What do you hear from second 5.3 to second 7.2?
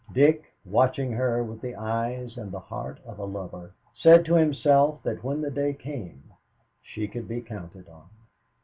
the day came, she